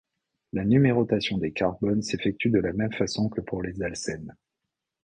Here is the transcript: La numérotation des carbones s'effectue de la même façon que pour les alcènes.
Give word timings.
La 0.53 0.65
numérotation 0.65 1.37
des 1.37 1.51
carbones 1.51 2.01
s'effectue 2.01 2.49
de 2.49 2.57
la 2.57 2.73
même 2.73 2.91
façon 2.91 3.29
que 3.29 3.39
pour 3.39 3.61
les 3.61 3.83
alcènes. 3.83 4.35